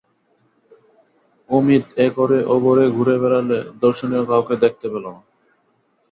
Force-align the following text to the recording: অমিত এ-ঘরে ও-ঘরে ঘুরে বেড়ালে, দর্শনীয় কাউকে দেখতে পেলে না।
অমিত 1.49 1.85
এ-ঘরে 1.97 2.39
ও-ঘরে 2.45 2.85
ঘুরে 2.95 3.15
বেড়ালে, 3.21 3.57
দর্শনীয় 3.81 4.23
কাউকে 4.25 4.55
দেখতে 4.63 4.85
পেলে 4.89 5.09
না। 5.15 5.21